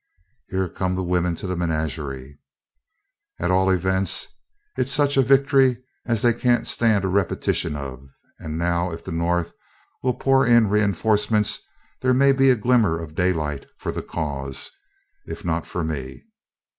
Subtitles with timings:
[0.49, 2.39] (Here come the women to the menagerie.)
[3.37, 4.25] At all events,
[4.75, 5.77] it's such a victory
[6.07, 8.09] as they can't stand a repetition of;
[8.39, 9.53] and now, if the North
[10.01, 11.59] will pour in reinforcements,
[12.01, 14.71] there may be a glimmer of daylight for the cause,
[15.27, 16.23] if not for me.